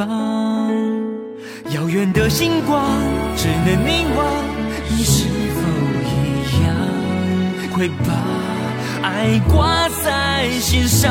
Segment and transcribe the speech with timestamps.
[0.00, 0.08] 方
[1.74, 2.82] 遥远的星光
[3.36, 4.26] 只能凝望，
[4.88, 5.60] 你是否
[6.08, 6.74] 一样
[7.72, 8.06] 会把
[9.02, 11.10] 爱挂在心上？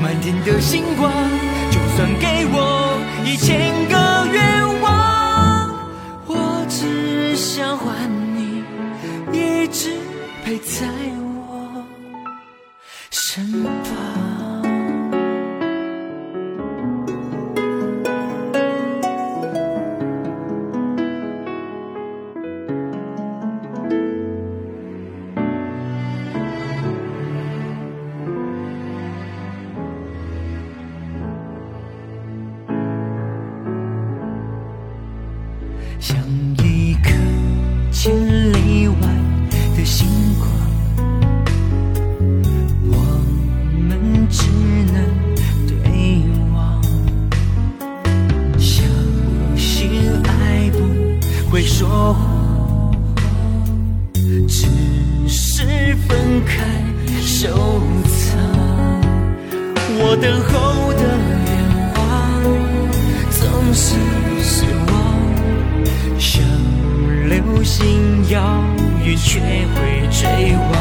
[0.00, 1.12] 满天的星光，
[1.70, 4.03] 就算给我一千个。
[60.16, 61.02] 等候的
[61.46, 61.50] 愿
[61.96, 62.00] 望
[63.30, 63.96] 总是
[64.42, 64.94] 失望
[66.18, 66.40] 像
[67.28, 68.62] 流星要
[69.02, 70.72] 雨却会坠亡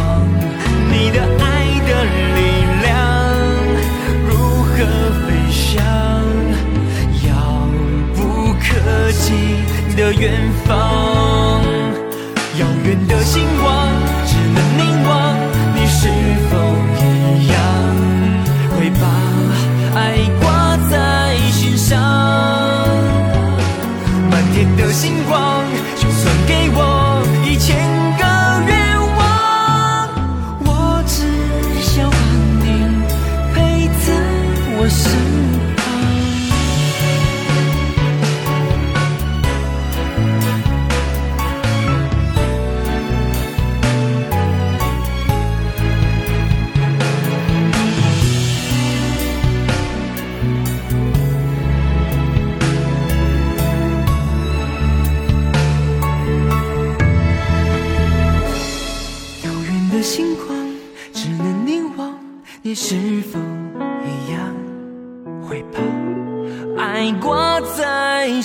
[0.92, 1.44] 你的爱
[1.88, 1.90] 的
[2.36, 2.40] 力
[2.84, 2.86] 量
[4.30, 4.76] 如何
[5.26, 5.84] 飞翔
[7.28, 7.32] 遥
[8.14, 9.34] 不可及
[9.98, 10.22] 的远
[10.66, 10.70] 方
[12.60, 13.90] 遥远的星光
[14.28, 15.12] 只能凝望
[15.76, 16.08] 你是
[16.52, 16.52] 否
[17.00, 17.54] 一样？
[18.76, 19.06] 会把
[24.30, 25.63] 满天的星光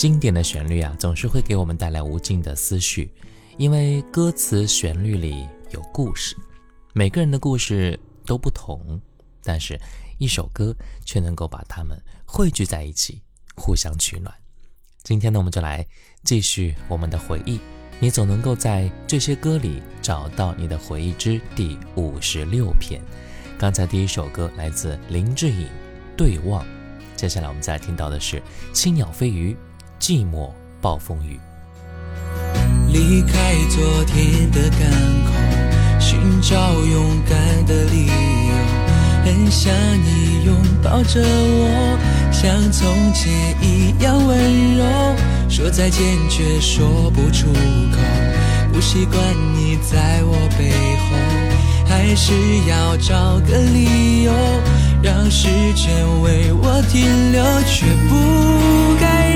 [0.00, 3.12] 经典的旋律啊，总是会给我们带来无尽的思绪，
[3.58, 6.34] 因为歌词旋律里有故事。
[6.94, 8.98] 每个人的故事都不同，
[9.44, 9.78] 但是
[10.16, 10.74] 一首歌
[11.04, 13.20] 却能够把它们汇聚在一起，
[13.56, 14.34] 互相取暖。
[15.02, 15.86] 今天呢，我们就来
[16.24, 17.60] 继续我们的回忆。
[17.98, 23.02] 你总能够在这些歌里找到你的回忆之第五十六篇。
[23.58, 25.66] 刚才第一首歌来自林志颖，
[26.16, 26.64] 《对望》。
[27.16, 28.42] 接下来我们再听到的是
[28.72, 29.54] 青鸟飞鱼，
[30.00, 30.48] 寂寞
[30.80, 31.38] 暴风雨。
[32.88, 34.80] 离开昨天的港
[35.26, 35.30] 口，
[36.00, 38.54] 寻找勇敢的理由。
[39.22, 39.70] 很想
[40.02, 41.98] 你拥抱着我，
[42.32, 43.30] 像从前
[43.60, 44.84] 一样温柔。
[45.50, 47.98] 说再见却说不出口，
[48.72, 49.22] 不习惯
[49.54, 51.08] 你在我背后，
[51.86, 52.32] 还是
[52.66, 54.32] 要找个理由。
[55.02, 59.29] 让时间为我停留，却不该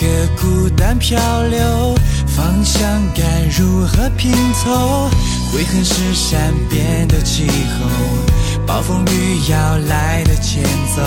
[0.00, 0.06] 个
[0.40, 1.94] 孤单漂流，
[2.26, 2.82] 方向
[3.14, 5.10] 感如何拼凑？
[5.52, 7.86] 悔恨是善变的气候，
[8.66, 10.64] 暴风雨要来的前
[10.96, 11.02] 奏，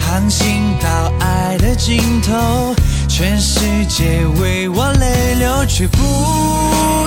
[0.00, 2.74] 航行到爱的尽头，
[3.06, 5.98] 全世界为我泪流，却不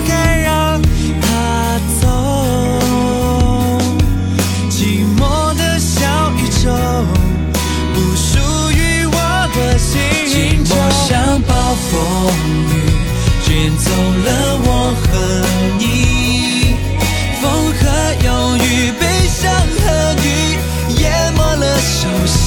[0.08, 0.82] 该让
[1.22, 2.08] 它走。
[4.70, 7.31] 寂寞的小宇宙。
[10.92, 11.92] 像暴风
[12.70, 12.74] 雨，
[13.46, 13.86] 卷走
[14.26, 14.30] 了
[14.64, 14.70] 我
[15.02, 15.04] 和
[15.78, 15.82] 你。
[17.42, 17.44] 风
[17.74, 17.82] 和
[18.26, 18.28] 忧
[18.58, 19.42] 郁，悲伤
[19.80, 19.84] 和
[20.24, 20.28] 雨，
[21.02, 21.04] 淹
[21.34, 22.38] 没了熟悉。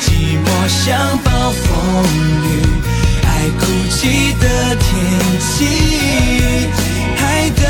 [0.00, 0.06] 寂
[0.44, 1.64] 寞像暴风
[2.44, 2.46] 雨，
[3.24, 3.28] 爱
[3.58, 4.44] 哭泣的
[4.76, 4.84] 天
[5.40, 5.48] 气。
[7.18, 7.62] 爱的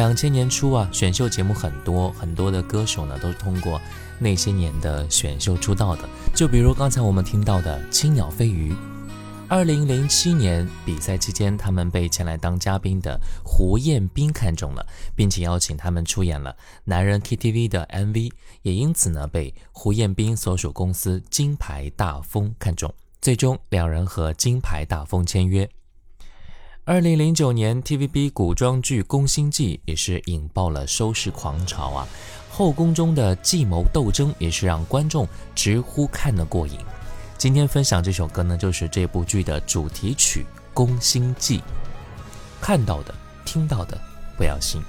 [0.00, 3.78] 两千年初啊，选秀节目很多，很多的歌手呢都是通过
[4.18, 6.08] 那些年的选秀出道的。
[6.34, 8.74] 就比如刚才我们听到的青鸟飞鱼，
[9.46, 16.50] 二零零七年比赛期间，他们被前来当嘉宾的胡彦斌看中了，并且邀请他们出演了
[16.82, 22.90] 《男人 KTV》的 MV，也因此呢被胡彦斌所属公司金牌大风看中，
[23.20, 25.68] 最终两人和金牌大风签约。
[26.86, 32.08] 二零零九年，TVB 古装剧《宫心计》也是引爆了收视狂潮啊！
[32.50, 36.78] 后宫中的计谋斗争也是让观众直呼看得过瘾。
[37.36, 40.40] 今天分享这首歌呢，就是这部剧的主题曲
[40.74, 41.58] 《宫心计》。
[42.62, 43.96] 看到的、听到的
[44.36, 44.82] 不要信，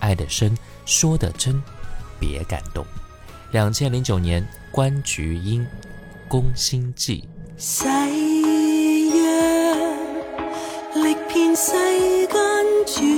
[0.00, 1.62] 爱的深，说的真，
[2.18, 2.84] 别感动。
[3.52, 5.62] 两千零九年，关菊英
[6.28, 7.24] 《宫心计》。
[11.56, 11.72] 世
[12.26, 13.15] 间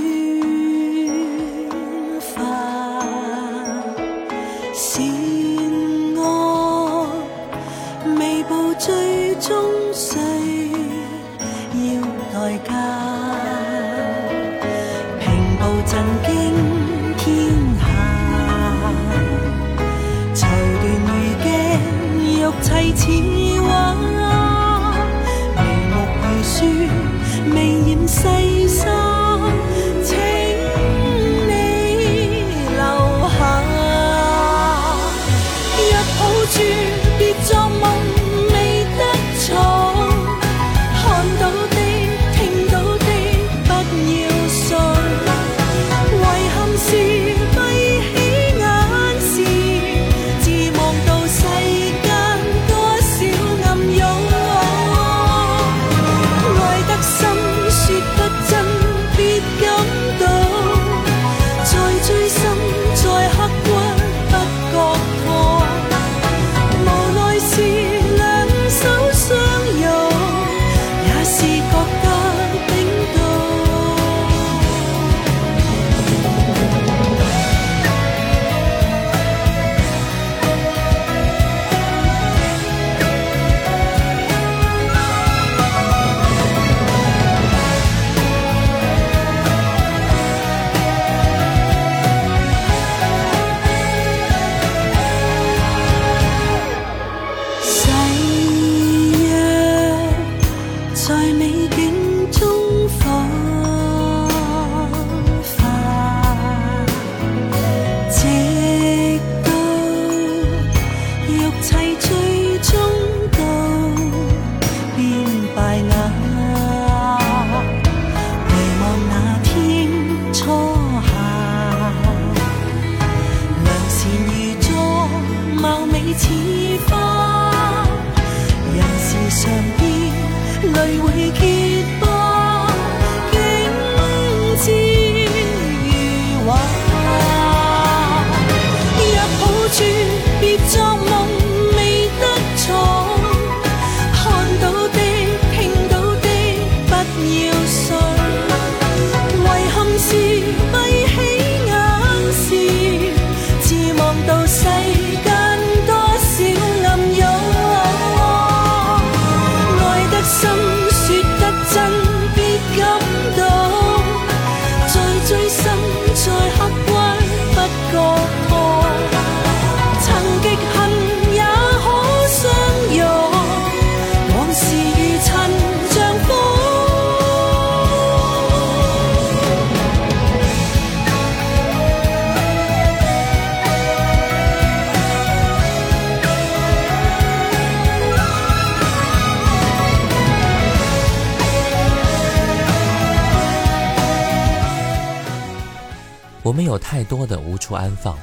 [197.09, 198.17] 多的无处安放，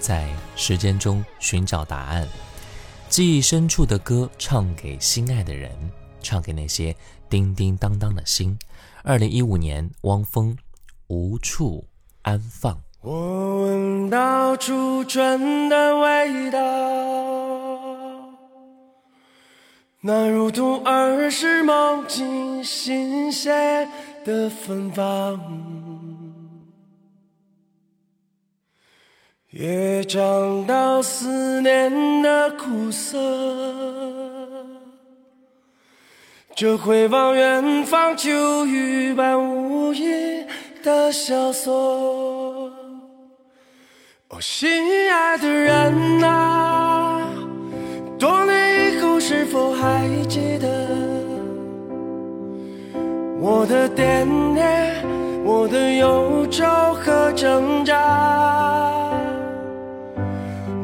[0.00, 2.28] 在时间中寻找答案。
[3.08, 5.70] 记忆深处的歌，唱给心爱的人，
[6.20, 6.96] 唱给那些
[7.30, 8.58] 叮叮当当的心。
[9.04, 10.56] 二零一五年，汪峰
[11.06, 11.84] 《无处
[12.22, 12.74] 安放》。
[13.02, 16.58] 我闻到初春的味道，
[20.00, 23.88] 那如同儿时梦境新鲜
[24.24, 25.73] 的芬芳，
[29.56, 33.16] 也尝到思念的苦涩。
[36.56, 40.44] 这回望远方，秋雨般无垠
[40.82, 41.72] 的萧索。
[44.28, 44.68] 哦，心
[45.12, 47.20] 爱的人啊，
[48.18, 50.66] 多年以后是否还记得
[53.38, 54.96] 我的惦念，
[55.44, 58.90] 我的忧愁和挣扎？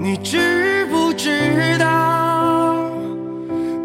[0.02, 2.74] 你知不知道，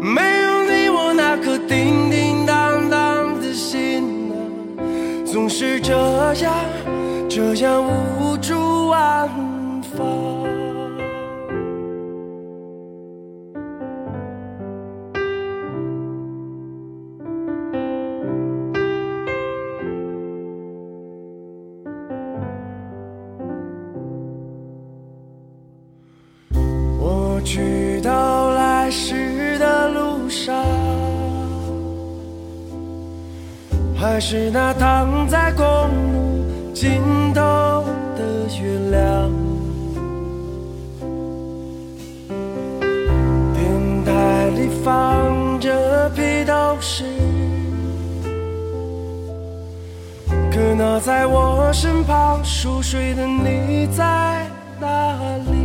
[0.00, 4.34] 没有你，我那颗叮叮当当的心啊，
[5.26, 5.92] 总是这
[6.42, 6.54] 样，
[7.28, 7.84] 这样
[8.18, 9.28] 无助安
[34.16, 37.02] 还是那躺在公路尽
[37.34, 37.84] 头
[38.16, 39.30] 的月亮。
[43.52, 47.04] 电台里放着披头士，
[50.50, 54.46] 可那在我身旁熟睡的你在
[54.80, 55.55] 哪里？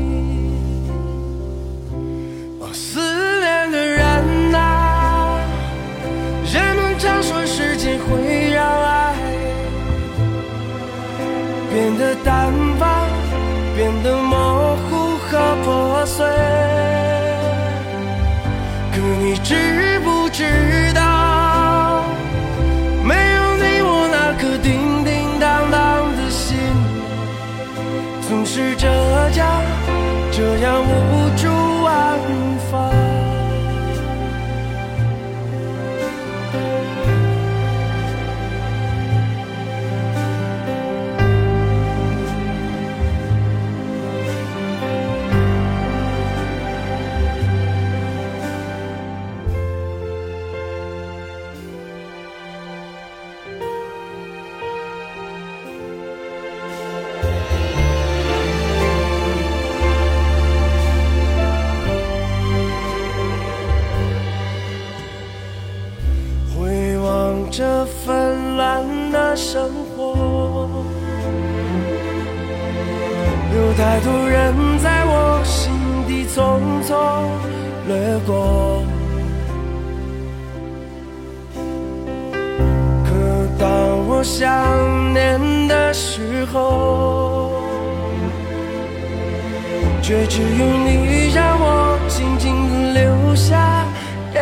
[90.11, 93.85] 却只有你让我静静的流下
[94.33, 94.41] 眼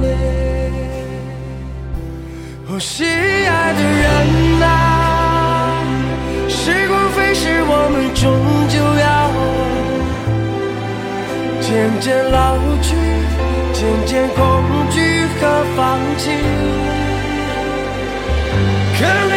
[0.00, 0.06] 泪。
[2.68, 5.74] 我心爱的人啊，
[6.48, 8.22] 时光飞逝，我们终
[8.68, 9.04] 究要
[11.60, 11.68] 渐
[11.98, 12.94] 渐老去，
[13.72, 14.38] 渐渐恐
[14.88, 16.30] 惧和放弃。
[19.00, 19.31] 可。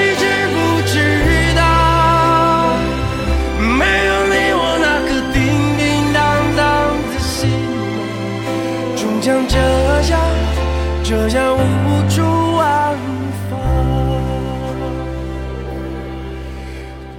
[11.08, 12.24] 这样无处
[12.58, 12.98] 安
[13.48, 13.60] 放。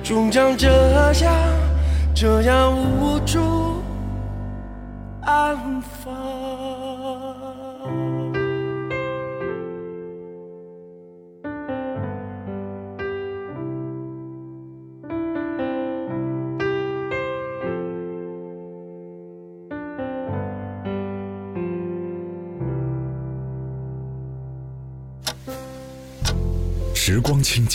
[0.02, 1.14] 终将这样
[2.12, 3.80] 这样无处
[5.20, 5.56] 安
[6.02, 6.35] 放。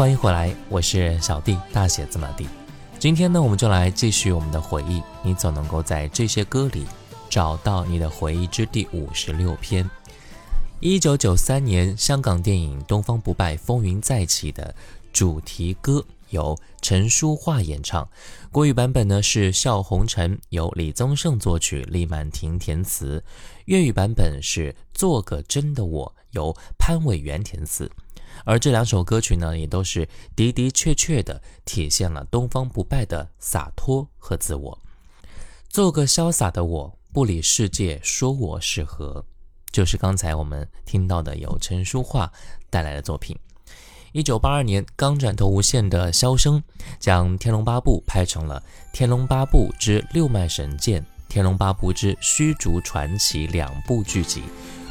[0.00, 2.48] 欢迎回来，我是小弟，大写字母弟。
[2.98, 5.02] 今天呢，我们就来继续我们的回忆。
[5.22, 6.86] 你总能够在这些歌里
[7.28, 9.86] 找到你的回忆之第五十六篇。
[10.80, 14.74] 一九九三年，香港电影《东方不败》风云再起的
[15.12, 18.08] 主题歌由陈淑桦演唱，
[18.50, 23.22] 国语版本呢是《笑红尘》，由李宗盛作曲，李满婷填词；
[23.66, 27.90] 粤语版本是《做个真的我》，由潘伟源填词。
[28.44, 34.78] 而这两首歌曲呢，也都是的的确确的体现了东方不败的洒脱和自我。
[35.68, 39.24] 做个潇洒的我，不理世界说我是何，
[39.70, 42.32] 就是刚才我们听到的由陈淑桦
[42.68, 43.38] 带来的作品。
[44.12, 46.60] 一九八二年，刚转投无线的萧声
[46.98, 48.60] 将《天龙八部》拍成了
[48.96, 54.42] 《天龙八部之六脉神剑》《天龙八部之虚竹传奇》两部剧集，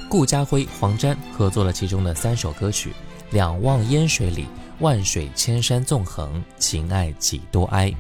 [0.09, 2.93] 顾家辉、黄沾合作了其中的三首歌曲。
[3.31, 4.47] 两望烟水里，
[4.79, 7.93] 万水千山纵横，情爱几多哀。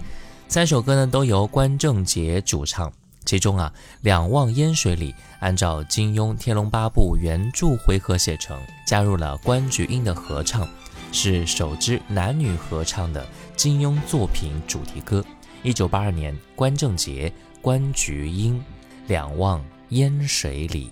[0.47, 2.91] 三首歌呢都由关正杰主唱，
[3.25, 10.67] 其中啊，两望烟水里按照金庸《天龙八部》原著回合写成，加入了关菊英的合唱，
[11.11, 13.23] 是首支男女合唱的
[13.55, 15.23] 金庸作品主题歌。
[15.61, 18.59] 一九八二年，关正杰、关菊英，
[19.05, 20.89] 两望烟水里。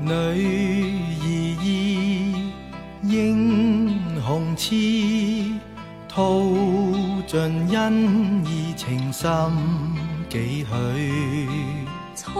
[0.00, 2.35] 女儿意。
[3.02, 4.74] 英雄痴，
[6.08, 9.30] 吐尽恩义情深
[10.28, 10.66] 几许？
[12.14, 12.32] 塞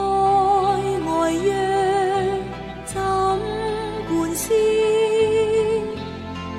[1.05, 1.53] 外约
[2.87, 3.01] 怎
[4.09, 4.53] 管思？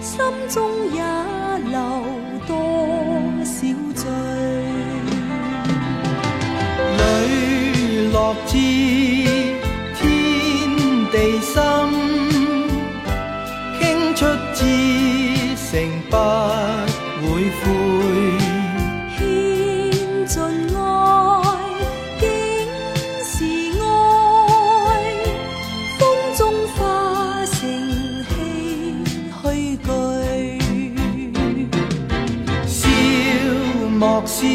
[0.02, 1.02] 心中也
[1.70, 1.78] 留
[2.48, 2.50] 多
[3.44, 3.56] 少
[3.96, 4.10] 醉？
[6.98, 7.02] 磊
[8.14, 9.17] 落知。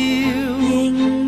[0.03, 1.22] 江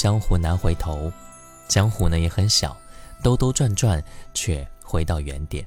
[0.00, 1.12] 江湖难回头；
[1.68, 2.74] 江湖呢也很小，
[3.22, 5.62] 兜兜转转却回到原点。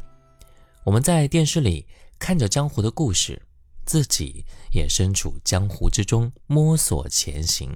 [0.83, 1.85] 我们在电视里
[2.17, 3.39] 看着江湖的故事，
[3.85, 7.69] 自己也身处江湖之中摸索前行，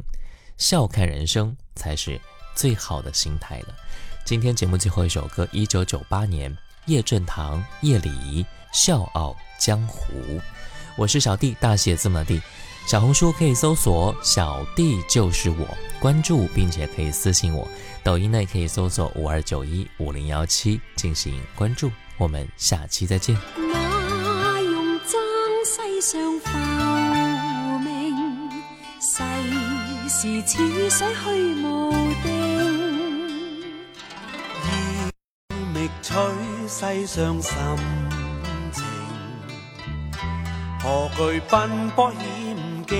[0.58, 2.20] 笑看人生才是
[2.56, 3.76] 最好的心态了。
[4.26, 6.52] 今天节目最后一首歌，一九九八年
[6.88, 8.42] 叶振棠、叶礼仪
[8.74, 10.12] 《笑傲江湖》。
[10.98, 12.42] 我是小弟，大写字母 D。
[12.88, 15.68] 小红书可以搜索“小弟就是我”，
[16.00, 17.68] 关注并且可以私信我。
[18.02, 21.92] 抖音呢可以搜索五二九一五零幺七进行关注。
[22.18, 23.38] 我们下期再见。
[23.58, 25.20] 那用争
[25.66, 26.50] 世上浮
[27.80, 28.50] 名，
[29.02, 29.22] 世
[30.08, 31.92] 事似水去无
[32.24, 32.30] 定。
[35.50, 36.14] 要觅取
[36.70, 37.54] 世上寻。
[40.80, 42.14] 何惧奔波
[42.88, 42.96] 境？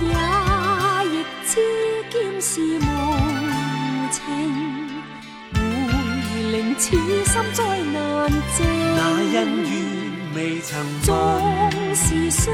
[0.00, 0.06] 也
[1.06, 1.14] 亦
[1.46, 1.52] 知
[2.10, 2.82] 剑是无
[4.10, 4.18] 情，
[5.54, 5.54] 会
[6.52, 6.84] 令此
[7.24, 7.94] 心再难
[8.56, 8.66] 静。
[8.96, 9.00] 那
[9.34, 9.72] 恩怨
[10.34, 12.52] 未曾纵问，是相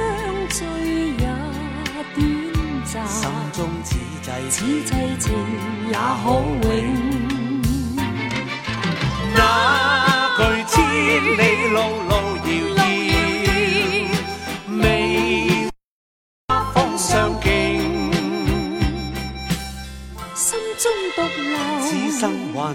[0.50, 0.64] 聚
[1.18, 1.24] 也
[2.14, 2.18] 短
[2.84, 3.20] 暂，心
[3.52, 3.88] 中此
[4.22, 5.32] 际此际情
[5.88, 6.78] 也可永。
[9.34, 9.38] 那
[10.36, 10.38] 句
[10.68, 10.74] 千
[11.38, 11.76] 里路
[12.08, 12.12] 路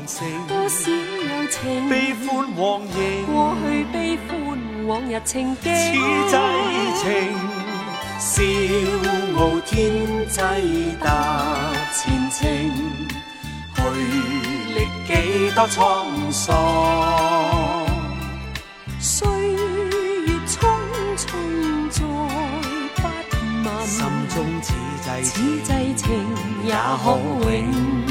[0.05, 5.73] 多少有情，悲欢往迎，过去悲欢，往日情景。
[5.73, 5.91] 此
[6.29, 6.35] 际
[7.01, 7.09] 情，
[8.19, 8.43] 笑
[9.35, 9.73] 傲天
[10.29, 10.39] 际
[11.01, 11.03] 踏
[11.91, 12.39] 前程，
[13.73, 13.81] 去
[14.75, 15.09] 历几
[15.55, 15.73] 多沧
[16.31, 16.45] 桑。
[18.99, 19.57] 岁月
[20.45, 20.53] 匆
[21.17, 21.25] 匆
[22.95, 23.97] 再不问，心
[24.29, 26.03] 中此际此情，际情
[26.63, 27.05] 也可
[27.49, 28.04] 永。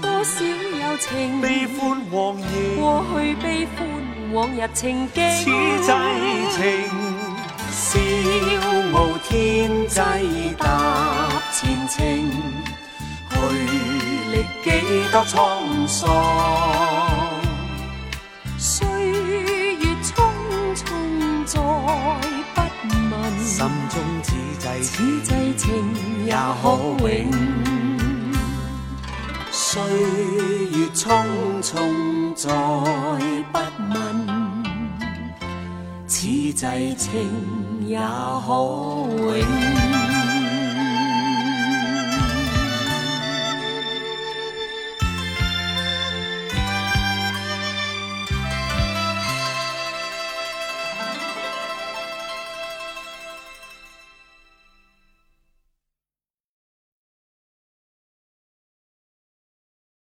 [0.00, 3.86] 多少友情，悲欢往迎，过去悲欢，
[4.32, 5.22] 往日情景。
[5.38, 5.92] 此际
[6.56, 6.62] 情，
[7.70, 8.00] 笑
[8.92, 8.96] 傲
[9.28, 10.00] 天际
[10.58, 11.96] 踏前程，
[13.30, 13.36] 去
[14.32, 14.66] 历几
[15.12, 16.00] 多沧桑。
[18.58, 20.10] 岁月匆
[20.74, 20.82] 匆
[21.44, 21.54] 再
[22.54, 22.56] 不
[23.10, 23.56] 问，心
[23.88, 24.26] 中此
[24.58, 25.66] 际此情，际情
[26.26, 26.66] 也可
[27.06, 27.77] 永。
[29.70, 31.12] 岁月匆
[31.60, 32.48] 匆再
[33.52, 33.58] 不
[33.92, 34.00] 问，
[36.06, 37.28] 此际情
[37.86, 39.87] 也可永。